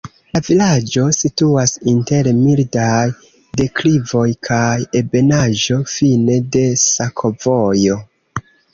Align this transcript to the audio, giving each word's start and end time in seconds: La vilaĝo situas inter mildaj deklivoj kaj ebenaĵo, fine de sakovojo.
La 0.35 0.39
vilaĝo 0.45 1.03
situas 1.17 1.73
inter 1.91 2.29
mildaj 2.39 3.03
deklivoj 3.63 4.25
kaj 4.51 4.81
ebenaĵo, 5.03 5.81
fine 5.95 6.43
de 6.57 6.69
sakovojo. 6.89 8.05